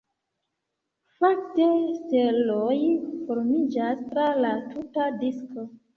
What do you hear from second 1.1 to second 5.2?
Fakte, steloj formiĝas tra la tuta